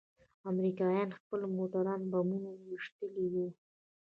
امريکايانو 0.51 1.17
خپل 1.21 1.39
موټران 1.55 2.01
په 2.03 2.07
بمونو 2.23 2.49
ويشتلي 2.53 3.25
وو. 3.33 3.47